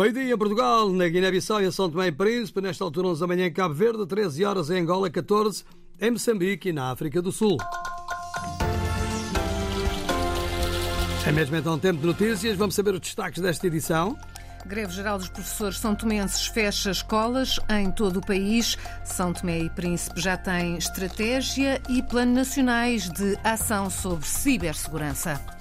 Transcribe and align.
Meio-dia 0.00 0.32
em 0.32 0.38
Portugal, 0.38 0.88
na 0.88 1.06
Guiné-Bissau 1.06 1.60
e 1.60 1.70
São 1.70 1.90
Tomé 1.90 2.06
e 2.06 2.12
Príncipe, 2.12 2.62
nesta 2.62 2.82
altura 2.82 3.08
11 3.08 3.20
da 3.20 3.26
manhã 3.26 3.44
em 3.44 3.52
Cabo 3.52 3.74
Verde, 3.74 4.06
13 4.06 4.46
horas 4.46 4.70
em 4.70 4.80
Angola, 4.80 5.10
14 5.10 5.62
em 6.00 6.10
Moçambique 6.12 6.70
e 6.70 6.72
na 6.72 6.90
África 6.90 7.20
do 7.20 7.30
Sul. 7.30 7.58
É 11.26 11.30
mesmo 11.30 11.54
então 11.54 11.78
tempo 11.78 12.00
de 12.00 12.06
notícias, 12.06 12.56
vamos 12.56 12.74
saber 12.74 12.94
os 12.94 13.00
destaques 13.00 13.42
desta 13.42 13.66
edição. 13.66 14.16
Greve 14.64 14.90
Geral 14.90 15.18
dos 15.18 15.28
Professores 15.28 15.76
São 15.76 15.94
Tomenses 15.94 16.46
fecha 16.46 16.90
escolas 16.90 17.60
em 17.68 17.90
todo 17.90 18.20
o 18.20 18.26
país. 18.26 18.78
São 19.04 19.34
Tomé 19.34 19.58
e 19.58 19.68
Príncipe 19.68 20.18
já 20.18 20.34
tem 20.34 20.78
estratégia 20.78 21.78
e 21.90 22.02
plano 22.02 22.32
nacionais 22.32 23.10
de 23.10 23.38
ação 23.44 23.90
sobre 23.90 24.26
cibersegurança. 24.26 25.59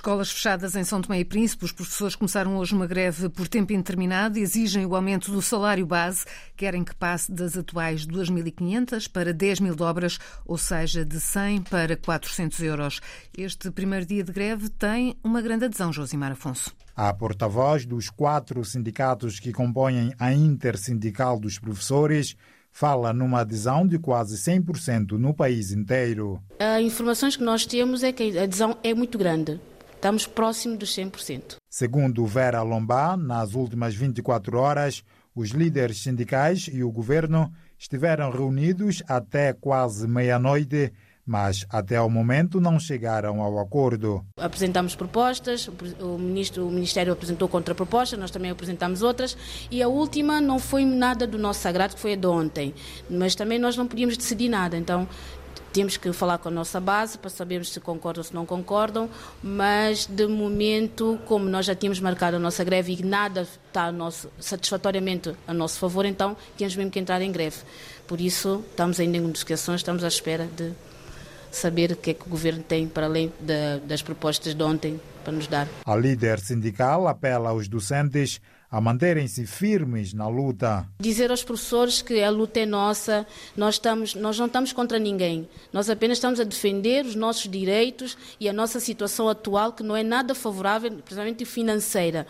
Escolas 0.00 0.30
fechadas 0.30 0.74
em 0.76 0.82
São 0.82 1.02
Tomé 1.02 1.20
e 1.20 1.26
Príncipe. 1.26 1.66
Os 1.66 1.72
professores 1.72 2.16
começaram 2.16 2.56
hoje 2.56 2.74
uma 2.74 2.86
greve 2.86 3.28
por 3.28 3.46
tempo 3.46 3.74
indeterminado 3.74 4.38
e 4.38 4.40
exigem 4.40 4.86
o 4.86 4.96
aumento 4.96 5.30
do 5.30 5.42
salário 5.42 5.84
base. 5.84 6.24
Querem 6.56 6.82
que 6.82 6.94
passe 6.94 7.30
das 7.30 7.54
atuais 7.54 8.06
2.500 8.06 9.10
para 9.10 9.34
10 9.34 9.60
mil 9.60 9.76
dobras, 9.76 10.18
ou 10.46 10.56
seja, 10.56 11.04
de 11.04 11.20
100 11.20 11.64
para 11.64 11.98
400 11.98 12.62
euros. 12.62 13.00
Este 13.36 13.70
primeiro 13.70 14.06
dia 14.06 14.24
de 14.24 14.32
greve 14.32 14.70
tem 14.70 15.14
uma 15.22 15.42
grande 15.42 15.66
adesão, 15.66 15.92
Josimar 15.92 16.32
Afonso. 16.32 16.74
A 16.96 17.12
porta-voz 17.12 17.84
dos 17.84 18.08
quatro 18.08 18.64
sindicatos 18.64 19.38
que 19.38 19.52
compõem 19.52 20.14
a 20.18 20.32
Intersindical 20.32 21.38
dos 21.38 21.58
Professores 21.58 22.34
fala 22.72 23.12
numa 23.12 23.40
adesão 23.40 23.86
de 23.86 23.98
quase 23.98 24.38
100% 24.38 25.18
no 25.18 25.34
país 25.34 25.72
inteiro. 25.72 26.42
As 26.58 26.82
informações 26.82 27.36
que 27.36 27.44
nós 27.44 27.66
temos 27.66 28.02
é 28.02 28.12
que 28.12 28.38
a 28.38 28.44
adesão 28.44 28.78
é 28.82 28.94
muito 28.94 29.18
grande. 29.18 29.60
Estamos 30.00 30.26
próximo 30.26 30.78
dos 30.78 30.96
100%. 30.96 31.56
Segundo 31.68 32.24
Vera 32.24 32.62
Lombá, 32.62 33.18
nas 33.18 33.52
últimas 33.52 33.94
24 33.94 34.58
horas, 34.58 35.04
os 35.34 35.50
líderes 35.50 36.02
sindicais 36.02 36.70
e 36.72 36.82
o 36.82 36.90
governo 36.90 37.52
estiveram 37.78 38.30
reunidos 38.30 39.02
até 39.06 39.52
quase 39.52 40.08
meia-noite, 40.08 40.90
mas 41.26 41.66
até 41.68 41.96
ao 41.96 42.08
momento 42.08 42.58
não 42.58 42.80
chegaram 42.80 43.42
ao 43.42 43.58
acordo. 43.58 44.24
Apresentamos 44.38 44.94
propostas, 44.96 45.68
o, 46.00 46.16
ministro, 46.16 46.66
o 46.66 46.70
Ministério 46.70 47.12
apresentou 47.12 47.46
contrapropostas, 47.46 48.18
nós 48.18 48.30
também 48.30 48.50
apresentamos 48.50 49.02
outras, 49.02 49.36
e 49.70 49.82
a 49.82 49.88
última 49.88 50.40
não 50.40 50.58
foi 50.58 50.82
nada 50.82 51.26
do 51.26 51.36
nosso 51.36 51.60
sagrado, 51.60 51.94
que 51.94 52.00
foi 52.00 52.14
a 52.14 52.16
de 52.16 52.26
ontem, 52.26 52.74
mas 53.08 53.34
também 53.34 53.58
nós 53.58 53.76
não 53.76 53.86
podíamos 53.86 54.16
decidir 54.16 54.48
nada, 54.48 54.78
então 54.78 55.06
temos 55.72 55.96
que 55.96 56.12
falar 56.12 56.38
com 56.38 56.48
a 56.48 56.52
nossa 56.52 56.80
base 56.80 57.16
para 57.16 57.30
sabermos 57.30 57.72
se 57.72 57.80
concordam 57.80 58.20
ou 58.20 58.24
se 58.24 58.34
não 58.34 58.44
concordam, 58.44 59.08
mas 59.42 60.06
de 60.06 60.26
momento, 60.26 61.18
como 61.26 61.48
nós 61.48 61.66
já 61.66 61.74
tínhamos 61.74 62.00
marcado 62.00 62.36
a 62.36 62.40
nossa 62.40 62.64
greve 62.64 62.96
e 62.98 63.04
nada 63.04 63.42
está 63.42 63.84
a 63.84 63.92
nosso, 63.92 64.30
satisfatoriamente 64.38 65.34
a 65.46 65.54
nosso 65.54 65.78
favor, 65.78 66.04
então 66.04 66.36
temos 66.56 66.74
mesmo 66.74 66.90
que 66.90 66.98
entrar 66.98 67.22
em 67.22 67.30
greve. 67.30 67.58
Por 68.06 68.20
isso, 68.20 68.64
estamos 68.70 68.98
ainda 68.98 69.16
em 69.16 69.20
negociações, 69.20 69.80
estamos 69.80 70.02
à 70.02 70.08
espera 70.08 70.48
de 70.56 70.72
saber 71.50 71.92
o 71.92 71.96
que 71.96 72.10
é 72.10 72.14
que 72.14 72.26
o 72.26 72.28
governo 72.28 72.62
tem 72.62 72.86
para 72.88 73.06
além 73.06 73.32
de, 73.40 73.80
das 73.86 74.02
propostas 74.02 74.54
de 74.54 74.62
ontem 74.62 75.00
para 75.24 75.32
nos 75.32 75.46
dar. 75.46 75.68
A 75.84 75.96
líder 75.96 76.38
sindical 76.40 77.06
apela 77.06 77.50
aos 77.50 77.68
docentes 77.68 78.40
a 78.70 78.80
manterem-se 78.80 79.46
firmes 79.46 80.12
na 80.14 80.28
luta. 80.28 80.86
Dizer 81.00 81.30
aos 81.30 81.42
professores 81.42 82.02
que 82.02 82.22
a 82.22 82.30
luta 82.30 82.60
é 82.60 82.66
nossa, 82.66 83.26
nós, 83.56 83.74
estamos, 83.74 84.14
nós 84.14 84.38
não 84.38 84.46
estamos 84.46 84.72
contra 84.72 84.96
ninguém, 84.96 85.48
nós 85.72 85.90
apenas 85.90 86.18
estamos 86.18 86.38
a 86.38 86.44
defender 86.44 87.04
os 87.04 87.16
nossos 87.16 87.50
direitos 87.50 88.16
e 88.38 88.48
a 88.48 88.52
nossa 88.52 88.78
situação 88.78 89.28
atual, 89.28 89.72
que 89.72 89.82
não 89.82 89.96
é 89.96 90.04
nada 90.04 90.36
favorável, 90.36 90.92
principalmente 90.92 91.44
financeira. 91.44 92.26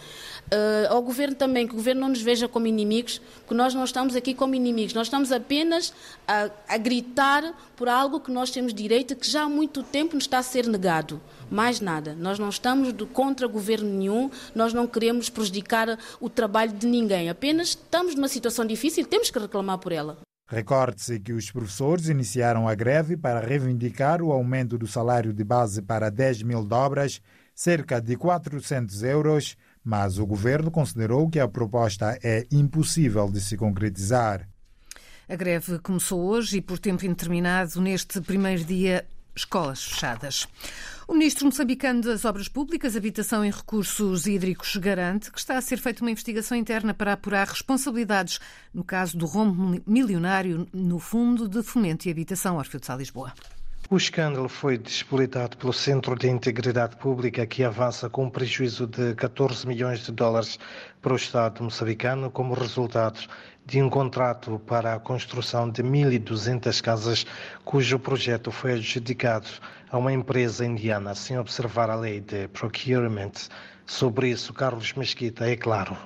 Uh, 0.46 0.94
ao 0.94 1.02
governo 1.02 1.34
também, 1.34 1.66
que 1.66 1.74
o 1.74 1.76
governo 1.76 2.00
não 2.00 2.08
nos 2.08 2.22
veja 2.22 2.48
como 2.48 2.66
inimigos, 2.66 3.20
que 3.46 3.54
nós 3.54 3.74
não 3.74 3.84
estamos 3.84 4.16
aqui 4.16 4.32
como 4.32 4.54
inimigos, 4.54 4.94
nós 4.94 5.08
estamos 5.08 5.30
apenas 5.30 5.92
a, 6.26 6.48
a 6.66 6.78
gritar 6.78 7.54
por 7.76 7.88
algo 7.88 8.18
que 8.18 8.30
nós 8.30 8.50
temos 8.50 8.72
direito, 8.72 9.14
que 9.14 9.28
já 9.28 9.42
há 9.42 9.48
muito 9.48 9.82
tempo 9.82 10.14
nos 10.14 10.24
está 10.24 10.38
a 10.38 10.42
ser 10.42 10.66
negado. 10.66 11.20
Mais 11.50 11.80
nada. 11.80 12.14
Nós 12.14 12.38
não 12.38 12.48
estamos 12.48 12.94
contra 13.12 13.48
governo 13.48 13.88
nenhum, 13.88 14.30
nós 14.54 14.72
não 14.72 14.86
queremos 14.86 15.28
prejudicar 15.28 15.98
o 16.20 16.29
trabalho 16.30 16.72
de 16.72 16.86
ninguém. 16.86 17.28
Apenas 17.28 17.68
estamos 17.68 18.14
numa 18.14 18.28
situação 18.28 18.66
difícil 18.66 19.02
e 19.02 19.06
temos 19.06 19.30
que 19.30 19.38
reclamar 19.38 19.78
por 19.78 19.92
ela. 19.92 20.18
Recorde-se 20.48 21.20
que 21.20 21.32
os 21.32 21.50
professores 21.50 22.08
iniciaram 22.08 22.68
a 22.68 22.74
greve 22.74 23.16
para 23.16 23.38
reivindicar 23.38 24.20
o 24.20 24.32
aumento 24.32 24.76
do 24.76 24.86
salário 24.86 25.32
de 25.32 25.44
base 25.44 25.80
para 25.80 26.10
10 26.10 26.42
mil 26.42 26.64
dobras, 26.64 27.20
cerca 27.54 28.00
de 28.00 28.16
400 28.16 29.02
euros, 29.04 29.56
mas 29.84 30.18
o 30.18 30.26
governo 30.26 30.70
considerou 30.70 31.30
que 31.30 31.38
a 31.38 31.46
proposta 31.46 32.18
é 32.22 32.47
impossível 32.50 33.30
de 33.30 33.41
se 33.41 33.56
concretizar. 33.56 34.48
A 35.28 35.36
greve 35.36 35.78
começou 35.78 36.20
hoje 36.20 36.56
e 36.56 36.60
por 36.60 36.80
tempo 36.80 37.06
indeterminado 37.06 37.80
neste 37.80 38.20
primeiro 38.20 38.64
dia 38.64 39.06
escolas 39.40 39.82
fechadas. 39.82 40.46
O 41.08 41.12
ministro 41.12 41.46
moçambicano 41.46 42.02
das 42.02 42.24
Obras 42.24 42.48
Públicas, 42.48 42.96
Habitação 42.96 43.44
e 43.44 43.50
Recursos 43.50 44.26
Hídricos 44.26 44.76
garante 44.76 45.30
que 45.32 45.38
está 45.38 45.58
a 45.58 45.60
ser 45.60 45.78
feita 45.78 46.02
uma 46.02 46.10
investigação 46.10 46.56
interna 46.56 46.94
para 46.94 47.14
apurar 47.14 47.48
responsabilidades 47.48 48.38
no 48.72 48.84
caso 48.84 49.18
do 49.18 49.26
rombo 49.26 49.82
milionário 49.86 50.68
no 50.72 50.98
Fundo 50.98 51.48
de 51.48 51.62
Fomento 51.62 52.06
e 52.06 52.12
Habitação, 52.12 52.58
Orfeu 52.58 52.78
de 52.78 52.86
Sá, 52.86 52.94
Lisboa. 52.94 53.32
O 53.90 53.96
escândalo 53.96 54.48
foi 54.48 54.78
despolitado 54.78 55.56
pelo 55.56 55.72
Centro 55.72 56.14
de 56.14 56.28
Integridade 56.28 56.94
Pública, 56.94 57.44
que 57.44 57.64
avança 57.64 58.08
com 58.08 58.26
um 58.26 58.30
prejuízo 58.30 58.86
de 58.86 59.16
14 59.16 59.66
milhões 59.66 60.06
de 60.06 60.12
dólares 60.12 60.60
para 61.02 61.12
o 61.12 61.16
Estado 61.16 61.64
moçambicano 61.64 62.30
como 62.30 62.54
resultado 62.54 63.18
de 63.66 63.82
um 63.82 63.88
contrato 63.88 64.60
para 64.66 64.94
a 64.94 64.98
construção 64.98 65.71
de 65.71 65.82
1.200 65.82 66.81
casas, 66.81 67.26
cujo 67.65 67.98
projeto 67.98 68.50
foi 68.50 68.75
adjudicado 68.75 69.48
a 69.91 69.98
uma 69.98 70.12
empresa 70.12 70.65
indiana, 70.65 71.15
sem 71.15 71.38
observar 71.38 71.91
a 71.91 71.94
lei 71.94 72.21
de 72.21 72.48
procurement. 72.48 73.32
Sobre 73.87 74.31
isso, 74.31 74.53
Carlos 74.53 74.93
Mesquita 74.94 75.48
é 75.48 75.56
claro. 75.56 75.97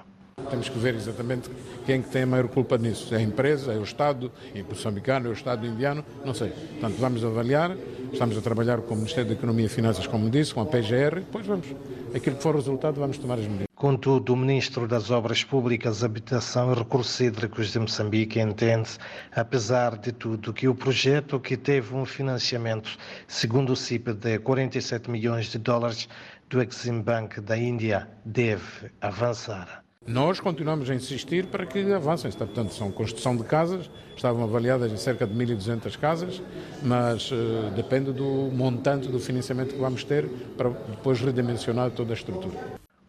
Temos 0.50 0.68
que 0.68 0.78
ver 0.78 0.94
exatamente 0.94 1.50
quem 1.86 2.02
tem 2.02 2.22
a 2.22 2.26
maior 2.26 2.48
culpa 2.48 2.76
nisso. 2.76 3.14
É 3.14 3.18
a 3.18 3.20
empresa, 3.20 3.72
é 3.72 3.76
o 3.76 3.82
Estado, 3.82 4.30
é 4.54 4.62
o 4.62 4.64
moçambicano, 4.64 5.26
é 5.26 5.30
o 5.30 5.32
Estado 5.32 5.66
indiano, 5.66 6.04
não 6.24 6.34
sei. 6.34 6.50
Portanto, 6.50 6.96
vamos 6.98 7.24
avaliar, 7.24 7.76
estamos 8.12 8.36
a 8.36 8.40
trabalhar 8.40 8.80
com 8.82 8.94
o 8.94 8.96
Ministério 8.96 9.30
da 9.30 9.34
Economia 9.34 9.66
e 9.66 9.68
Finanças, 9.68 10.06
como 10.06 10.28
disse, 10.28 10.52
com 10.52 10.60
a 10.60 10.66
PGR, 10.66 11.20
depois 11.20 11.46
vamos, 11.46 11.66
aquilo 12.14 12.36
que 12.36 12.42
for 12.42 12.54
resultado, 12.54 13.00
vamos 13.00 13.18
tomar 13.18 13.34
as 13.34 13.46
medidas. 13.46 13.66
Contudo, 13.74 14.32
o 14.32 14.36
Ministro 14.36 14.88
das 14.88 15.10
Obras 15.10 15.44
Públicas, 15.44 16.02
Habitação 16.02 16.72
e 16.72 16.74
Recursos 16.74 17.20
Hídricos 17.20 17.72
de 17.72 17.78
Moçambique 17.78 18.40
entende, 18.40 18.90
apesar 19.34 19.98
de 19.98 20.12
tudo, 20.12 20.52
que 20.52 20.66
o 20.68 20.74
projeto 20.74 21.38
que 21.38 21.56
teve 21.56 21.94
um 21.94 22.04
financiamento, 22.04 22.96
segundo 23.26 23.72
o 23.72 23.76
CIP, 23.76 24.12
de 24.14 24.38
47 24.38 25.10
milhões 25.10 25.46
de 25.46 25.58
dólares 25.58 26.08
do 26.48 26.62
Exim 26.62 27.00
Bank 27.00 27.40
da 27.40 27.56
Índia, 27.58 28.08
deve 28.24 28.90
avançar. 29.00 29.83
Nós 30.06 30.38
continuamos 30.38 30.90
a 30.90 30.94
insistir 30.94 31.46
para 31.46 31.64
que 31.64 31.80
avancem. 31.92 32.30
Portanto, 32.30 32.74
são 32.74 32.92
construção 32.92 33.34
de 33.34 33.42
casas, 33.44 33.90
estavam 34.14 34.44
avaliadas 34.44 34.92
em 34.92 34.98
cerca 34.98 35.26
de 35.26 35.34
1.200 35.34 35.98
casas, 35.98 36.42
mas 36.82 37.30
uh, 37.32 37.70
depende 37.74 38.12
do 38.12 38.50
montante 38.52 39.08
do 39.08 39.18
financiamento 39.18 39.72
que 39.72 39.80
vamos 39.80 40.04
ter 40.04 40.28
para 40.58 40.68
depois 40.68 41.20
redimensionar 41.20 41.90
toda 41.90 42.12
a 42.12 42.16
estrutura. 42.16 42.54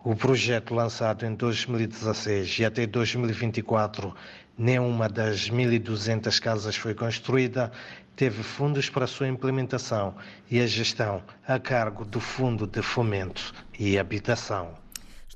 O 0.06 0.16
projeto 0.16 0.74
lançado 0.74 1.26
em 1.26 1.36
2016 1.36 2.60
e 2.60 2.66
até 2.66 2.86
2024, 2.88 4.16
nenhuma 4.58 5.10
das 5.10 5.50
1.200 5.50 6.40
casas 6.40 6.78
foi 6.78 6.94
construída, 6.94 7.74
teve 8.16 8.42
fundos 8.42 8.90
para 8.90 9.06
sua 9.06 9.28
implementação 9.28 10.16
e 10.50 10.62
a 10.62 10.68
gestão 10.68 11.22
a 11.46 11.60
cargo 11.60 12.06
do 12.06 12.22
Fundo 12.22 12.66
de 12.66 12.82
Fomento 12.82 13.52
e 13.78 13.98
Habitação. 13.98 14.85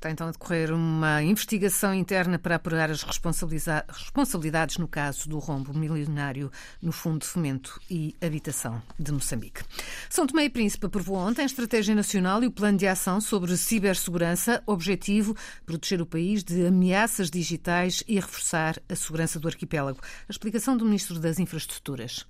Está 0.00 0.10
então 0.10 0.28
a 0.28 0.30
decorrer 0.30 0.72
uma 0.72 1.22
investigação 1.22 1.92
interna 1.92 2.38
para 2.38 2.54
apurar 2.54 2.90
as 2.90 3.02
responsabilidades 3.02 4.78
no 4.78 4.88
caso 4.88 5.28
do 5.28 5.38
rombo 5.38 5.74
milionário 5.74 6.50
no 6.80 6.90
Fundo 6.90 7.18
de 7.18 7.26
Fomento 7.26 7.78
e 7.90 8.16
Habitação 8.18 8.80
de 8.98 9.12
Moçambique. 9.12 9.60
São 10.08 10.26
Tomé 10.26 10.44
e 10.44 10.48
Príncipe 10.48 10.86
aprovou 10.86 11.16
ontem 11.16 11.42
a 11.42 11.44
Estratégia 11.44 11.94
Nacional 11.94 12.42
e 12.42 12.46
o 12.46 12.50
Plano 12.50 12.78
de 12.78 12.86
Ação 12.86 13.20
sobre 13.20 13.54
Cibersegurança, 13.58 14.62
objetivo 14.64 15.36
proteger 15.66 16.00
o 16.00 16.06
país 16.06 16.42
de 16.42 16.64
ameaças 16.64 17.30
digitais 17.30 18.02
e 18.08 18.14
reforçar 18.14 18.80
a 18.88 18.96
segurança 18.96 19.38
do 19.38 19.48
arquipélago. 19.48 20.00
A 20.26 20.32
explicação 20.32 20.78
do 20.78 20.86
Ministro 20.86 21.18
das 21.18 21.38
Infraestruturas. 21.38 22.24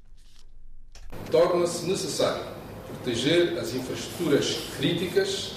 Torna-se 1.31 1.87
necessário 1.87 2.43
proteger 2.89 3.57
as 3.61 3.73
infraestruturas 3.75 4.57
críticas, 4.77 5.55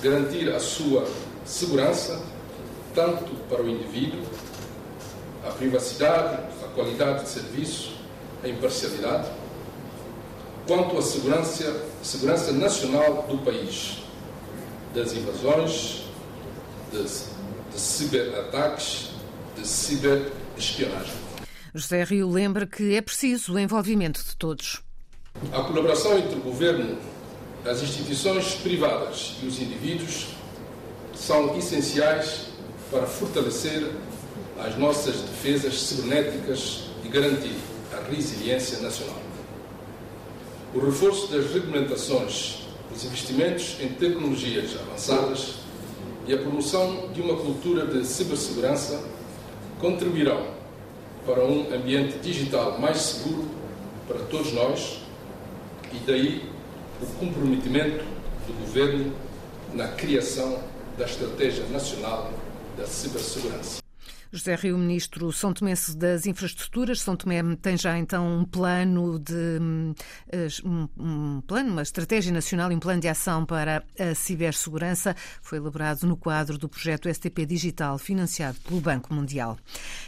garantir 0.00 0.48
a 0.48 0.60
sua 0.60 1.10
segurança, 1.44 2.22
tanto 2.94 3.34
para 3.48 3.62
o 3.62 3.68
indivíduo, 3.68 4.24
a 5.46 5.50
privacidade, 5.50 6.42
a 6.64 6.68
qualidade 6.74 7.24
de 7.24 7.28
serviço, 7.28 7.94
a 8.42 8.48
imparcialidade, 8.48 9.28
quanto 10.66 10.98
à 10.98 11.02
segurança, 11.02 11.84
segurança 12.02 12.52
nacional 12.52 13.26
do 13.28 13.38
país, 13.38 13.98
das 14.94 15.12
invasões, 15.12 16.04
de, 16.92 17.02
de 17.02 17.80
ciberataques, 17.80 19.10
de 19.56 19.66
ciberespionagem. 19.66 21.14
José 21.74 22.02
Rio 22.04 22.28
lembra 22.28 22.66
que 22.66 22.94
é 22.94 23.00
preciso 23.00 23.54
o 23.54 23.58
envolvimento 23.58 24.22
de 24.24 24.36
todos. 24.36 24.82
A 25.52 25.62
colaboração 25.62 26.18
entre 26.18 26.36
o 26.36 26.40
governo, 26.40 26.98
as 27.64 27.80
instituições 27.82 28.54
privadas 28.56 29.36
e 29.42 29.46
os 29.46 29.60
indivíduos 29.60 30.28
são 31.20 31.56
essenciais 31.56 32.46
para 32.90 33.02
fortalecer 33.02 33.86
as 34.58 34.76
nossas 34.78 35.16
defesas 35.16 35.78
cibernéticas 35.80 36.84
e 37.04 37.08
garantir 37.08 37.54
a 37.92 38.10
resiliência 38.10 38.78
nacional. 38.80 39.20
O 40.74 40.80
reforço 40.80 41.30
das 41.30 41.52
regulamentações, 41.52 42.66
os 42.94 43.04
investimentos 43.04 43.76
em 43.80 43.88
tecnologias 43.88 44.70
avançadas 44.80 45.56
e 46.26 46.32
a 46.32 46.38
promoção 46.38 47.10
de 47.12 47.20
uma 47.20 47.36
cultura 47.36 47.86
de 47.86 48.04
cibersegurança 48.06 49.02
contribuirão 49.78 50.46
para 51.26 51.44
um 51.44 51.72
ambiente 51.72 52.18
digital 52.18 52.78
mais 52.78 52.98
seguro 52.98 53.46
para 54.08 54.20
todos 54.20 54.52
nós 54.52 55.00
e 55.92 55.98
daí 56.06 56.50
o 57.02 57.06
comprometimento 57.18 58.04
do 58.46 58.60
Governo 58.64 59.12
na 59.74 59.88
criação 59.88 60.69
da 61.00 61.06
Estratégia 61.06 61.64
Nacional 61.68 62.30
da 62.76 62.86
Cibersegurança. 62.86 63.79
José 64.32 64.54
Rio, 64.54 64.78
Ministro 64.78 65.32
São 65.32 65.52
Tomense 65.52 65.96
das 65.96 66.24
Infraestruturas. 66.24 67.00
São 67.00 67.16
Tomé 67.16 67.42
tem 67.60 67.76
já 67.76 67.98
então 67.98 68.38
um 68.38 68.44
plano 68.44 69.18
de 69.18 69.92
eh, 70.30 70.46
um, 70.64 70.88
um 70.96 71.40
plano, 71.40 71.72
uma 71.72 71.82
estratégia 71.82 72.32
nacional 72.32 72.70
e 72.70 72.76
um 72.76 72.78
plano 72.78 73.00
de 73.00 73.08
ação 73.08 73.44
para 73.44 73.82
a 73.98 74.14
cibersegurança. 74.14 75.16
Foi 75.42 75.58
elaborado 75.58 76.06
no 76.06 76.16
quadro 76.16 76.56
do 76.56 76.68
projeto 76.68 77.12
STP 77.12 77.44
Digital, 77.44 77.98
financiado 77.98 78.56
pelo 78.60 78.80
Banco 78.80 79.12
Mundial. 79.12 79.58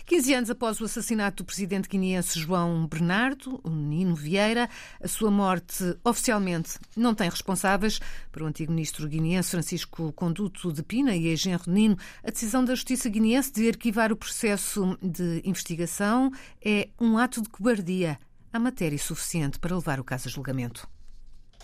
15 0.06 0.34
anos 0.34 0.50
após 0.50 0.80
o 0.80 0.84
assassinato 0.84 1.42
do 1.42 1.46
presidente 1.46 1.88
guineense 1.88 2.38
João 2.38 2.86
Bernardo, 2.86 3.60
o 3.64 3.70
Nino 3.70 4.14
Vieira, 4.14 4.70
a 5.02 5.08
sua 5.08 5.32
morte 5.32 5.96
oficialmente 6.04 6.78
não 6.96 7.12
tem 7.12 7.28
responsáveis. 7.28 7.98
Para 8.30 8.44
o 8.44 8.46
antigo 8.46 8.72
ministro 8.72 9.08
guineense 9.08 9.50
Francisco 9.50 10.12
Conduto 10.12 10.72
de 10.72 10.82
Pina 10.82 11.16
e 11.16 11.26
ex-genro 11.26 11.72
Nino, 11.72 11.98
a 12.22 12.30
decisão 12.30 12.64
da 12.64 12.74
Justiça 12.74 13.08
guineense 13.08 13.52
de 13.52 13.68
arquivar 13.68 14.11
o 14.12 14.16
processo 14.16 14.96
de 15.02 15.40
investigação 15.44 16.30
é 16.64 16.88
um 17.00 17.18
ato 17.18 17.42
de 17.42 17.48
cobardia. 17.48 18.18
Há 18.52 18.58
matéria 18.58 18.98
suficiente 18.98 19.58
para 19.58 19.74
levar 19.74 19.98
o 19.98 20.04
caso 20.04 20.28
a 20.28 20.30
julgamento. 20.30 20.86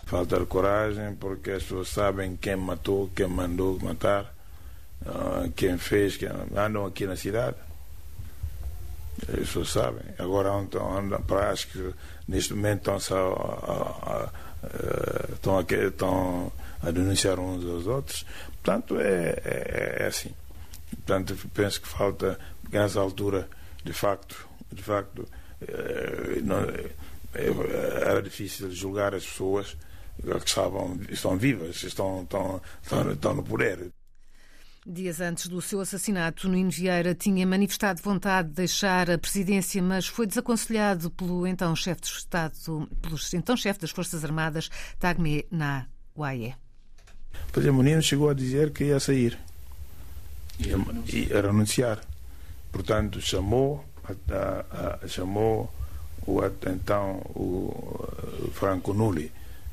Falta 0.05 0.43
coragem, 0.45 1.15
porque 1.15 1.51
as 1.51 1.63
pessoas 1.63 1.89
sabem 1.89 2.35
quem 2.35 2.55
matou, 2.55 3.09
quem 3.15 3.27
mandou 3.27 3.79
matar, 3.79 4.33
ah, 5.05 5.47
quem 5.55 5.77
fez, 5.77 6.17
quem 6.17 6.29
andam 6.55 6.85
aqui 6.85 7.05
na 7.05 7.15
cidade. 7.15 7.57
As 9.27 9.35
pessoas 9.35 9.69
sabem. 9.69 10.03
Agora 10.17 10.49
andam, 10.51 10.97
andam 10.97 11.21
para 11.21 11.51
acho 11.51 11.67
que 11.67 11.93
neste 12.27 12.53
momento 12.53 12.79
estão, 12.79 12.99
só, 12.99 13.33
a, 13.33 14.11
a, 14.11 14.23
a, 14.65 15.33
estão, 15.33 15.57
a, 15.57 15.61
estão 15.61 16.51
a 16.81 16.91
denunciar 16.91 17.39
uns 17.39 17.63
aos 17.65 17.85
outros. 17.85 18.25
Portanto, 18.63 18.99
é, 18.99 19.39
é, 19.43 19.97
é 19.99 20.07
assim. 20.07 20.33
Portanto, 21.09 21.35
penso 21.55 21.81
que 21.81 21.87
falta, 21.87 22.39
nessa 22.71 22.99
altura, 22.99 23.49
de 23.83 23.91
facto, 23.91 24.47
de 24.71 24.83
facto, 24.83 25.27
eh, 25.59 26.39
não, 26.43 26.59
eh, 26.59 26.91
era 28.03 28.21
difícil 28.21 28.69
julgar 28.69 29.15
as 29.15 29.25
pessoas 29.25 29.75
que 30.21 30.47
estavam, 30.47 30.99
estão 31.09 31.35
vivas, 31.35 31.81
estão, 31.81 32.21
estão, 32.21 32.61
estão, 32.83 33.11
estão 33.11 33.33
no 33.33 33.41
poder. 33.41 33.91
Dias 34.85 35.19
antes 35.19 35.47
do 35.47 35.59
seu 35.63 35.81
assassinato, 35.81 36.47
Nuno 36.47 36.69
Vieira 36.69 37.15
tinha 37.15 37.45
manifestado 37.47 38.03
vontade 38.03 38.49
de 38.49 38.53
deixar 38.53 39.09
a 39.09 39.17
presidência, 39.17 39.81
mas 39.81 40.05
foi 40.05 40.27
desaconselhado 40.27 41.09
pelo 41.09 41.47
então 41.47 41.75
chefe 41.75 42.01
de 42.01 42.07
Estado, 42.07 42.53
pelo 43.01 43.17
então 43.33 43.57
chefe 43.57 43.79
das 43.79 43.89
Forças 43.89 44.23
Armadas, 44.23 44.69
Tagme 44.99 45.43
Na 45.49 45.87
Uaie. 46.15 46.53
Pois 47.51 47.65
é, 47.65 47.71
Menino 47.71 48.03
chegou 48.03 48.29
a 48.29 48.33
dizer 48.35 48.71
que 48.71 48.83
ia 48.83 48.99
sair 48.99 49.48
e 50.59 51.33
a 51.33 51.41
renunciar. 51.41 52.01
Portanto, 52.71 53.21
chamou, 53.21 53.85
a, 54.03 54.99
a, 55.03 55.07
chamou 55.07 55.73
o, 56.27 56.41
então 56.67 57.21
o 57.35 58.51
Franco 58.53 58.93
Nulli, 58.93 59.31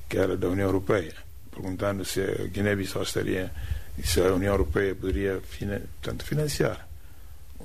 que 0.08 0.16
era 0.16 0.36
da 0.36 0.48
União 0.48 0.66
Europeia, 0.66 1.14
perguntando 1.50 2.04
se 2.04 2.20
a 2.20 2.46
Guiné-Bissau 2.46 3.02
estaria, 3.02 3.52
se 4.02 4.20
a 4.20 4.32
União 4.32 4.52
Europeia 4.52 4.94
poderia 4.94 5.40
portanto, 5.40 6.24
financiar 6.24 6.86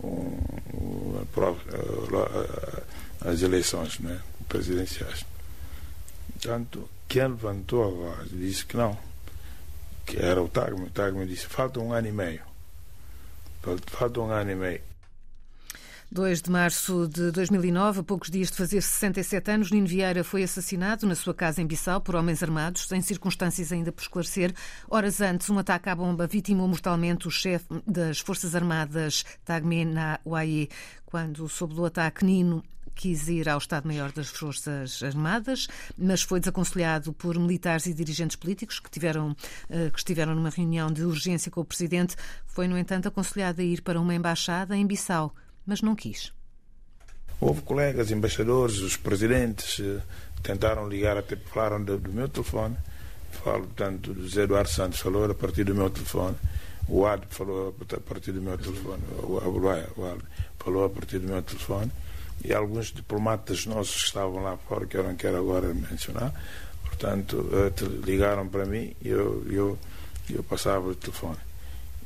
um, 0.04 0.38
um, 0.74 1.26
as 3.22 3.42
eleições 3.42 4.00
né, 4.00 4.20
presidenciais. 4.50 5.24
Portanto, 6.34 6.90
quem 7.08 7.24
levantou 7.24 7.84
a 7.84 7.90
voz 7.90 8.30
disse 8.32 8.66
que 8.66 8.76
não, 8.76 8.98
que 10.06 10.18
era 10.18 10.42
o 10.42 10.50
Tagme. 10.50 10.86
O 10.86 10.90
Tagme 10.90 11.26
disse: 11.28 11.46
falta 11.46 11.80
um 11.80 11.94
ano 11.94 12.08
e 12.08 12.12
meio 12.12 12.51
falta 13.88 14.20
um 14.20 14.32
ano 14.32 14.52
e 14.52 14.56
meio. 14.56 14.92
2 16.14 16.42
de 16.42 16.52
março 16.52 17.08
de 17.08 17.32
2009, 17.32 18.02
a 18.02 18.04
poucos 18.04 18.30
dias 18.30 18.52
de 18.52 18.58
fazer 18.58 18.82
67 18.82 19.50
anos, 19.50 19.72
Nino 19.72 19.88
Vieira 19.88 20.26
foi 20.26 20.44
assassinado 20.44 21.08
na 21.08 21.16
sua 21.16 21.34
casa 21.34 21.62
em 21.62 21.66
Bissau 21.66 22.02
por 22.02 22.18
homens 22.18 22.44
armados, 22.44 22.92
em 22.92 23.00
circunstâncias 23.00 23.72
ainda 23.72 23.94
por 23.94 24.02
esclarecer. 24.02 24.54
Horas 24.90 25.22
antes, 25.22 25.50
um 25.50 25.58
ataque 25.58 25.88
à 25.88 25.96
bomba 25.96 26.28
vitimou 26.28 26.68
mortalmente 26.68 27.30
o 27.30 27.32
chefe 27.32 27.66
das 27.88 28.20
Forças 28.20 28.56
Armadas, 28.56 29.24
Tagme 29.46 29.86
Na 29.86 30.20
Uaie. 30.26 30.68
Quando 31.06 31.48
soube 31.48 31.76
do 31.76 31.86
ataque, 31.86 32.26
Nino 32.26 32.62
quis 33.02 33.28
ir 33.28 33.50
ao 33.50 33.58
Estado-Maior 33.58 34.12
das 34.12 34.28
Forças 34.28 35.02
Armadas, 35.02 35.68
mas 35.98 36.22
foi 36.22 36.40
desaconselhado 36.40 37.12
por 37.12 37.36
militares 37.40 37.88
e 37.88 37.96
dirigentes 37.96 38.36
políticos 38.36 38.80
que, 38.80 38.92
tiveram, 38.92 39.36
eh, 39.72 39.90
que 39.90 39.98
estiveram 39.98 40.36
numa 40.36 40.52
reunião 40.52 40.92
de 40.92 41.04
urgência 41.04 41.50
com 41.50 41.62
o 41.62 41.66
Presidente. 41.66 42.16
Foi, 42.46 42.68
no 42.68 42.78
entanto, 42.78 43.08
aconselhado 43.08 43.60
a 43.60 43.64
ir 43.64 43.82
para 43.82 44.00
uma 44.00 44.14
embaixada 44.14 44.78
em 44.78 44.86
Bissau, 44.86 45.34
mas 45.66 45.82
não 45.82 45.96
quis. 45.96 46.32
Houve 47.40 47.64
colegas, 47.64 48.12
embaixadores, 48.12 48.78
os 48.78 48.96
presidentes 48.96 49.80
eh, 49.80 50.00
tentaram 50.44 50.88
ligar, 50.88 51.18
até 51.18 51.36
falaram 51.36 51.84
do, 51.84 51.98
do 51.98 52.14
meu 52.14 52.30
telefone. 52.30 52.78
Falo, 53.32 53.64
portanto, 53.64 54.12
o 54.12 54.22
José 54.22 54.44
Eduardo 54.44 54.70
Santos 54.70 55.00
falou 55.00 55.26
a 55.26 55.34
partir 55.34 55.64
do 55.64 55.74
meu 55.74 55.90
telefone. 55.90 56.36
O 56.88 57.08
Ad 57.08 57.26
falou 57.32 57.76
a 57.80 58.00
partir 58.00 58.32
do 58.32 58.42
meu 58.44 58.60
telefone. 58.60 59.02
O 59.24 59.40
Abulai 59.40 59.88
falou 60.60 60.86
a 60.86 60.90
partir 60.90 61.18
do 61.18 61.28
meu 61.28 61.42
telefone 61.42 61.92
e 62.44 62.54
alguns 62.54 62.88
diplomatas 62.88 63.66
nossos 63.66 64.02
que 64.02 64.08
estavam 64.08 64.44
lá 64.44 64.58
fora, 64.58 64.86
que 64.86 64.98
eu 64.98 65.04
não 65.04 65.16
quero 65.16 65.38
agora 65.38 65.74
mencionar, 65.74 66.34
portanto, 66.84 67.50
eh, 67.54 68.06
ligaram 68.06 68.48
para 68.48 68.66
mim 68.66 68.96
e 69.02 69.10
eu, 69.10 69.46
eu, 69.50 69.80
eu 70.30 70.44
passava 70.44 70.88
o 70.88 70.96
telefone. 70.96 71.38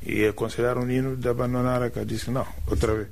E 0.06 0.26
aconselharam 0.28 0.84
o 0.84 0.86
Nino 0.86 1.18
de 1.18 1.28
abandonar 1.28 1.82
a 1.82 1.90
casa. 1.90 2.06
Disse 2.06 2.30
não, 2.30 2.46
outra 2.68 2.94
vez. 2.94 3.08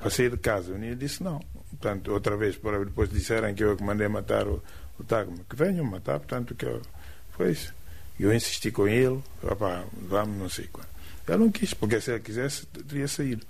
Para 0.00 0.10
sair 0.10 0.30
de 0.30 0.36
casa. 0.38 0.72
O 0.72 0.78
Nino 0.78 0.96
disse 0.96 1.22
não. 1.22 1.40
Portanto, 1.70 2.12
outra 2.12 2.36
vez, 2.36 2.56
para 2.56 2.84
depois 2.84 3.08
disserem 3.08 3.54
que 3.54 3.62
eu 3.62 3.76
que 3.76 3.84
mandei 3.84 4.08
matar 4.08 4.48
o, 4.48 4.60
o 4.98 5.04
Tagma. 5.04 5.38
Que 5.48 5.54
venham 5.54 5.84
matar, 5.84 6.18
portanto, 6.18 6.54
que 6.54 6.66
eu, 6.66 6.82
foi 7.30 7.52
isso. 7.52 7.72
Eu 8.18 8.32
insisti 8.32 8.70
com 8.70 8.88
ele, 8.88 9.22
rapaz, 9.42 9.84
vamos, 10.08 10.36
não 10.36 10.48
sei 10.48 10.68
quando. 10.72 10.88
Ele 11.28 11.38
não 11.38 11.50
quis, 11.50 11.72
porque 11.74 12.00
se 12.00 12.10
ele 12.10 12.20
quisesse, 12.20 12.66
teria 12.66 13.06
saído. 13.06 13.46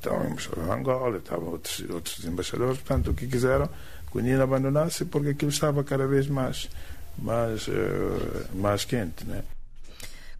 Então, 0.00 0.18
o 0.18 0.26
embaixador 0.26 0.70
Angola, 0.70 1.18
estavam 1.18 1.48
outros, 1.50 1.84
outros 1.90 2.24
embaixadores, 2.24 2.78
portanto, 2.78 3.10
o 3.10 3.14
que 3.14 3.26
quiseram 3.26 3.68
que 4.10 4.18
o 4.18 4.42
abandonasse, 4.42 5.04
porque 5.04 5.28
aquilo 5.28 5.50
estava 5.50 5.84
cada 5.84 6.06
vez 6.06 6.26
mais, 6.26 6.68
mais, 7.18 7.68
uh, 7.68 8.56
mais 8.56 8.84
quente, 8.84 9.24
né? 9.24 9.42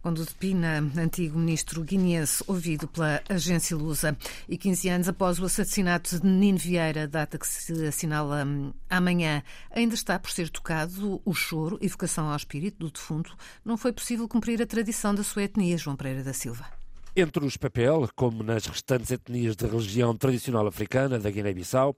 Quando 0.01 0.25
Pina, 0.39 0.79
antigo 0.97 1.37
ministro 1.37 1.83
guineense, 1.83 2.43
ouvido 2.47 2.87
pela 2.87 3.21
agência 3.29 3.77
Lusa, 3.77 4.17
e 4.49 4.57
15 4.57 4.89
anos 4.89 5.07
após 5.07 5.37
o 5.37 5.45
assassinato 5.45 6.19
de 6.19 6.25
Nino 6.25 6.57
Vieira, 6.57 7.07
data 7.07 7.37
que 7.37 7.47
se 7.47 7.85
assinala 7.85 8.43
hum, 8.43 8.73
amanhã, 8.89 9.43
ainda 9.69 9.93
está 9.93 10.17
por 10.17 10.31
ser 10.31 10.49
tocado 10.49 11.21
o 11.23 11.33
choro, 11.35 11.77
evocação 11.79 12.29
ao 12.29 12.35
espírito 12.35 12.79
do 12.79 12.91
defunto, 12.91 13.37
não 13.63 13.77
foi 13.77 13.93
possível 13.93 14.27
cumprir 14.27 14.59
a 14.59 14.65
tradição 14.65 15.13
da 15.13 15.23
sua 15.23 15.43
etnia, 15.43 15.77
João 15.77 15.95
Pereira 15.95 16.23
da 16.23 16.33
Silva. 16.33 16.80
Entre 17.13 17.43
os 17.43 17.57
papel, 17.57 18.07
como 18.15 18.41
nas 18.41 18.65
restantes 18.65 19.11
etnias 19.11 19.57
de 19.57 19.65
religião 19.65 20.15
tradicional 20.15 20.65
africana 20.65 21.19
da 21.19 21.29
Guiné-Bissau, 21.29 21.93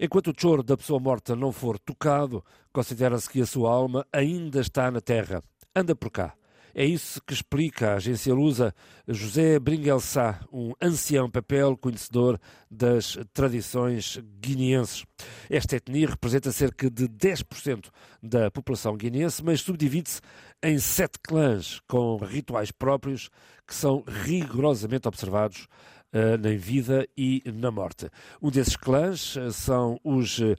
enquanto 0.00 0.30
o 0.30 0.34
choro 0.34 0.62
da 0.62 0.74
pessoa 0.74 0.98
morta 0.98 1.36
não 1.36 1.52
for 1.52 1.78
tocado, 1.78 2.42
considera-se 2.72 3.28
que 3.28 3.42
a 3.42 3.46
sua 3.46 3.70
alma 3.70 4.06
ainda 4.10 4.60
está 4.60 4.90
na 4.90 5.02
terra. 5.02 5.42
Anda 5.76 5.94
por 5.94 6.10
cá. 6.10 6.37
É 6.80 6.84
isso 6.84 7.20
que 7.26 7.34
explica 7.34 7.90
a 7.90 7.94
agência 7.96 8.32
Lusa 8.32 8.72
José 9.08 9.58
Bringuelsá, 9.58 10.38
um 10.52 10.74
ancião 10.80 11.28
papel 11.28 11.76
conhecedor 11.76 12.38
das 12.70 13.18
tradições 13.32 14.16
guineenses. 14.40 15.04
Esta 15.50 15.74
etnia 15.74 16.10
representa 16.10 16.52
cerca 16.52 16.88
de 16.88 17.08
10% 17.08 17.86
da 18.22 18.48
população 18.52 18.96
guineense, 18.96 19.42
mas 19.42 19.60
subdivide-se 19.60 20.20
em 20.62 20.78
sete 20.78 21.18
clãs 21.20 21.80
com 21.88 22.16
rituais 22.18 22.70
próprios 22.70 23.28
que 23.66 23.74
são 23.74 24.04
rigorosamente 24.06 25.08
observados 25.08 25.66
uh, 26.12 26.38
na 26.40 26.56
vida 26.56 27.08
e 27.16 27.42
na 27.56 27.72
morte. 27.72 28.08
Um 28.40 28.52
desses 28.52 28.76
clãs 28.76 29.34
uh, 29.34 29.50
são 29.50 29.98
os 30.04 30.38
uh, 30.38 30.56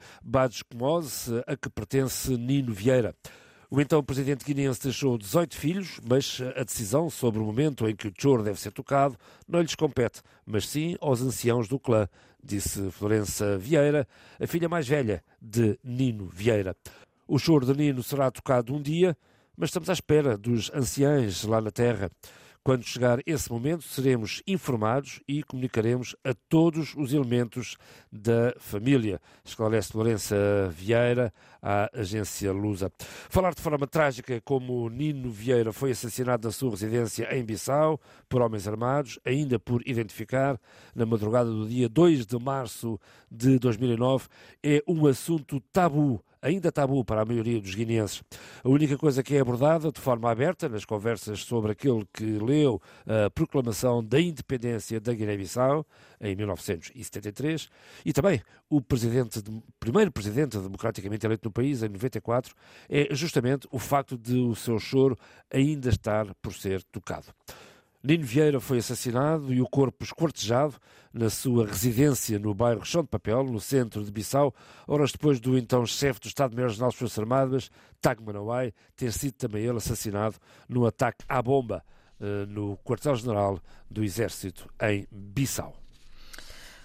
a 1.47 1.55
que 1.55 1.69
pertence 1.69 2.35
Nino 2.35 2.73
Vieira. 2.73 3.15
O 3.71 3.79
então 3.79 4.03
presidente 4.03 4.43
guineense 4.43 4.81
deixou 4.81 5.15
18 5.15 5.55
filhos, 5.55 5.99
mas 6.03 6.41
a 6.55 6.63
decisão 6.63 7.07
sobre 7.07 7.39
o 7.39 7.45
momento 7.45 7.88
em 7.88 7.95
que 7.95 8.07
o 8.07 8.13
choro 8.17 8.41
deve 8.41 8.59
ser 8.59 8.71
tocado 8.71 9.15
não 9.47 9.61
lhes 9.61 9.75
compete, 9.75 10.23
mas 10.43 10.67
sim 10.67 10.97
aos 10.99 11.21
anciãos 11.21 11.67
do 11.67 11.79
clã, 11.79 12.09
disse 12.43 12.89
Florença 12.89 13.59
Vieira, 13.59 14.07
a 14.39 14.47
filha 14.47 14.67
mais 14.67 14.88
velha 14.88 15.23
de 15.39 15.77
Nino 15.83 16.25
Vieira. 16.25 16.75
O 17.27 17.38
choro 17.38 17.63
de 17.63 17.77
Nino 17.77 18.01
será 18.01 18.31
tocado 18.31 18.73
um 18.73 18.81
dia, 18.81 19.15
mas 19.55 19.69
estamos 19.69 19.88
à 19.88 19.93
espera 19.93 20.35
dos 20.35 20.71
anciães 20.73 21.43
lá 21.43 21.61
na 21.61 21.69
terra. 21.69 22.09
Quando 22.69 22.83
chegar 22.83 23.19
esse 23.25 23.51
momento, 23.51 23.83
seremos 23.83 24.43
informados 24.45 25.21
e 25.27 25.41
comunicaremos 25.41 26.15
a 26.23 26.35
todos 26.47 26.93
os 26.95 27.11
elementos 27.11 27.77
da 28.11 28.53
família, 28.59 29.19
esclarece 29.43 29.97
Lourença 29.97 30.35
Vieira 30.69 31.33
à 31.63 31.89
agência 31.91 32.51
Lusa. 32.51 32.91
Falar 33.27 33.55
de 33.55 33.61
forma 33.63 33.88
trágica 33.88 34.39
como 34.41 34.88
Nino 34.88 35.31
Vieira 35.31 35.73
foi 35.73 35.89
assassinado 35.89 36.47
na 36.47 36.51
sua 36.51 36.69
residência 36.69 37.35
em 37.35 37.43
Bissau 37.43 37.99
por 38.29 38.39
homens 38.39 38.67
armados, 38.67 39.17
ainda 39.25 39.57
por 39.57 39.81
identificar, 39.88 40.61
na 40.93 41.07
madrugada 41.07 41.49
do 41.49 41.67
dia 41.67 41.89
2 41.89 42.27
de 42.27 42.38
março 42.38 42.99
de 43.31 43.57
2009, 43.57 44.27
é 44.61 44.83
um 44.88 45.07
assunto 45.07 45.59
tabu 45.73 46.23
ainda 46.41 46.72
tabu 46.72 47.03
para 47.03 47.22
a 47.22 47.25
maioria 47.25 47.60
dos 47.60 47.74
guineenses. 47.75 48.24
A 48.63 48.69
única 48.69 48.98
coisa 48.98 49.22
que 49.24 49.36
é 49.36 49.39
abordada 49.39 49.91
de 49.91 50.00
forma 50.00 50.29
aberta 50.31 50.69
nas 50.69 50.86
conversas 50.86 51.41
sobre 51.41 51.72
aquele 51.72 52.05
que 52.13 52.24
leu 52.24 52.81
a 53.05 53.29
proclamação 53.29 54.03
da 54.03 54.19
independência 54.19 55.00
da 55.00 55.13
Guiné-Bissau 55.13 55.86
em 56.22 56.36
1973 56.36 57.69
e 58.05 58.13
também 58.13 58.41
o 58.69 58.81
presidente, 58.81 59.41
primeiro 59.79 60.12
presidente 60.12 60.58
democraticamente 60.58 61.25
eleito 61.25 61.48
no 61.48 61.51
país 61.51 61.81
em 61.81 61.89
94 61.89 62.53
é 62.89 63.13
justamente 63.15 63.67
o 63.72 63.79
facto 63.79 64.17
de 64.17 64.38
o 64.38 64.55
seu 64.55 64.79
choro 64.79 65.17
ainda 65.51 65.89
estar 65.89 66.34
por 66.41 66.53
ser 66.53 66.84
tocado. 66.84 67.27
Nino 68.01 68.24
Vieira 68.24 68.62
foi 68.62 68.77
assassinado 68.77 69.53
e 69.53 69.62
o 69.62 69.68
corpo 69.68 70.06
esquartejado 70.06 70.75
na 71.13 71.29
sua 71.29 71.68
residência 71.68 72.39
no 72.39 72.53
bairro 72.53 72.86
Chão 72.86 73.01
de 73.01 73.10
Papel, 73.10 73.44
no 73.44 73.60
centro 73.60 74.06
de 74.06 74.10
Bissau, 74.10 74.56
horas 74.88 75.12
depois 75.12 75.38
do 75.38 75.58
então 75.58 75.86
chefe 75.86 76.22
do 76.22 76.27
Estado-Maior-General 76.27 76.91
das 76.91 76.98
Forças 76.98 77.20
Armadas, 77.20 77.70
Tag 78.00 78.24
Manawai, 78.24 78.74
ter 78.96 79.12
sido 79.12 79.34
também 79.34 79.65
ele 79.65 79.79
assassinado 79.79 80.38
no 80.70 80.86
ataque 80.86 81.25
à 81.27 81.41
bomba 81.41 81.84
eh, 82.22 82.46
no 82.48 82.77
quartel-general 82.77 83.60
do 83.91 84.01
Exército 84.01 84.70
em 84.82 85.06
Bissau. 85.12 85.75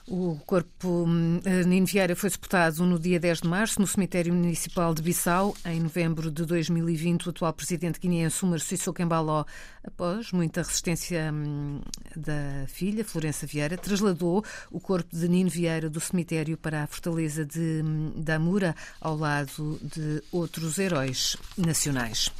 O 0.06 0.38
corpo 0.44 1.04
uh, 1.04 1.66
Nino 1.66 1.86
Vieira 1.86 2.14
foi 2.14 2.28
sepultado 2.28 2.84
no 2.84 2.98
dia 2.98 3.18
10 3.18 3.40
de 3.40 3.48
março 3.48 3.80
no 3.80 3.86
cemitério 3.86 4.34
municipal 4.34 4.92
de 4.92 5.00
Bissau. 5.00 5.56
Em 5.64 5.80
novembro 5.80 6.30
de 6.30 6.44
2020, 6.44 7.26
o 7.26 7.30
atual 7.30 7.54
presidente 7.54 7.98
guineense 7.98 8.44
Umar 8.44 8.60
Sissoko 8.60 9.00
Embaló, 9.00 9.46
após 9.82 10.30
muita 10.30 10.60
resistência 10.60 11.32
um, 11.32 11.80
da 12.14 12.66
filha, 12.66 13.02
Florença 13.02 13.46
Vieira, 13.46 13.78
trasladou 13.78 14.44
o 14.70 14.78
corpo 14.78 15.16
de 15.16 15.26
Nino 15.26 15.48
Vieira 15.48 15.88
do 15.88 16.00
cemitério 16.00 16.58
para 16.58 16.82
a 16.82 16.86
fortaleza 16.86 17.42
de 17.42 17.80
hum, 17.82 18.12
Damura, 18.14 18.76
ao 19.00 19.16
lado 19.16 19.80
de 19.82 20.22
outros 20.30 20.78
heróis 20.78 21.34
nacionais. 21.56 22.30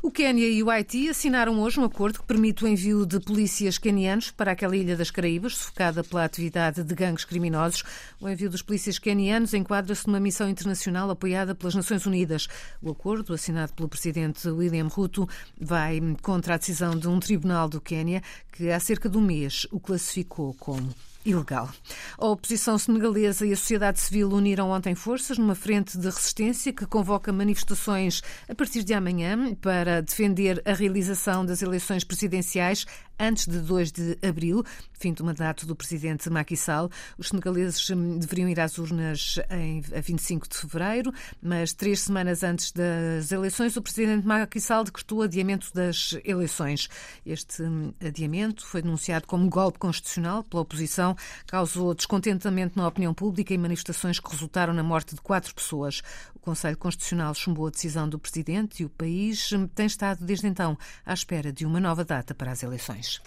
O 0.00 0.12
Quênia 0.12 0.48
e 0.48 0.62
o 0.62 0.70
Haiti 0.70 1.08
assinaram 1.08 1.60
hoje 1.60 1.80
um 1.80 1.84
acordo 1.84 2.20
que 2.20 2.26
permite 2.26 2.64
o 2.64 2.68
envio 2.68 3.04
de 3.04 3.18
polícias 3.18 3.78
quenianos 3.78 4.30
para 4.30 4.52
aquela 4.52 4.76
ilha 4.76 4.96
das 4.96 5.10
Caraíbas, 5.10 5.56
sufocada 5.56 6.04
pela 6.04 6.24
atividade 6.24 6.84
de 6.84 6.94
gangues 6.94 7.24
criminosos. 7.24 7.82
O 8.20 8.28
envio 8.28 8.48
dos 8.48 8.62
polícias 8.62 8.96
quenianos 8.96 9.54
enquadra-se 9.54 10.06
numa 10.06 10.20
missão 10.20 10.48
internacional 10.48 11.10
apoiada 11.10 11.52
pelas 11.52 11.74
Nações 11.74 12.06
Unidas. 12.06 12.46
O 12.80 12.92
acordo, 12.92 13.34
assinado 13.34 13.72
pelo 13.72 13.88
presidente 13.88 14.48
William 14.48 14.86
Ruto, 14.86 15.28
vai 15.60 16.00
contra 16.22 16.54
a 16.54 16.58
decisão 16.58 16.96
de 16.96 17.08
um 17.08 17.18
tribunal 17.18 17.68
do 17.68 17.80
Quênia 17.80 18.22
que 18.52 18.70
há 18.70 18.78
cerca 18.78 19.08
de 19.08 19.18
um 19.18 19.20
mês 19.20 19.66
o 19.72 19.80
classificou 19.80 20.54
como 20.54 20.94
ilegal. 21.24 21.68
A 22.16 22.26
oposição 22.26 22.78
senegalesa 22.78 23.46
e 23.46 23.52
a 23.52 23.56
sociedade 23.56 24.00
civil 24.00 24.30
uniram 24.30 24.70
ontem 24.70 24.94
forças 24.94 25.38
numa 25.38 25.54
frente 25.54 25.98
de 25.98 26.06
resistência 26.06 26.72
que 26.72 26.86
convoca 26.86 27.32
manifestações 27.32 28.22
a 28.48 28.54
partir 28.54 28.82
de 28.82 28.94
amanhã 28.94 29.54
para 29.56 30.00
defender 30.00 30.62
a 30.64 30.72
realização 30.72 31.44
das 31.44 31.62
eleições 31.62 32.04
presidenciais 32.04 32.86
antes 33.18 33.46
de 33.46 33.58
2 33.58 33.92
de 33.92 34.18
abril, 34.22 34.62
fim 34.92 35.12
do 35.12 35.24
mandato 35.24 35.66
do 35.66 35.74
presidente 35.74 36.30
Macky 36.30 36.56
Sall. 36.56 36.90
Os 37.18 37.28
senegaleses 37.28 37.88
deveriam 38.18 38.48
ir 38.48 38.60
às 38.60 38.78
urnas 38.78 39.38
em, 39.50 39.82
a 39.96 40.00
25 40.00 40.48
de 40.48 40.56
fevereiro, 40.56 41.12
mas 41.42 41.72
três 41.72 42.00
semanas 42.00 42.42
antes 42.42 42.70
das 42.70 43.32
eleições, 43.32 43.76
o 43.76 43.82
presidente 43.82 44.26
Macky 44.26 44.60
Sall 44.60 44.84
decretou 44.84 45.22
adiamento 45.22 45.72
das 45.74 46.16
eleições. 46.24 46.88
Este 47.26 47.62
hum, 47.62 47.92
adiamento 48.00 48.64
foi 48.64 48.82
denunciado 48.82 49.26
como 49.26 49.48
golpe 49.48 49.78
constitucional 49.78 50.44
pela 50.44 50.62
oposição, 50.62 51.07
causou 51.46 51.94
descontentamento 51.94 52.78
na 52.78 52.86
opinião 52.86 53.14
pública 53.14 53.54
e 53.54 53.58
manifestações 53.58 54.18
que 54.18 54.30
resultaram 54.30 54.72
na 54.72 54.82
morte 54.82 55.14
de 55.14 55.20
quatro 55.20 55.54
pessoas. 55.54 56.02
O 56.34 56.38
Conselho 56.38 56.76
Constitucional 56.76 57.34
chumbou 57.34 57.66
a 57.66 57.70
decisão 57.70 58.08
do 58.08 58.18
presidente 58.18 58.82
e 58.82 58.86
o 58.86 58.90
país 58.90 59.50
tem 59.74 59.86
estado 59.86 60.24
desde 60.24 60.46
então 60.46 60.76
à 61.04 61.12
espera 61.12 61.52
de 61.52 61.66
uma 61.66 61.80
nova 61.80 62.04
data 62.04 62.34
para 62.34 62.52
as 62.52 62.62
eleições. 62.62 63.20